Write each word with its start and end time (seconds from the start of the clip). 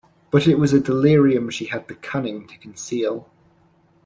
But 0.31 0.47
it 0.47 0.57
was 0.57 0.73
a 0.73 0.79
delirium 0.79 1.51
she 1.51 1.65
had 1.65 1.87
the 1.87 1.93
cunning 1.93 2.47
to 2.47 2.57
conceal. 2.57 3.29